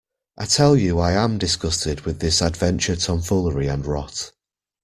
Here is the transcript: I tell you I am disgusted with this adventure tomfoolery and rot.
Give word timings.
I 0.35 0.47
tell 0.47 0.75
you 0.75 0.97
I 0.97 1.11
am 1.11 1.37
disgusted 1.37 2.05
with 2.05 2.21
this 2.21 2.41
adventure 2.41 2.95
tomfoolery 2.95 3.67
and 3.67 3.85
rot. 3.85 4.31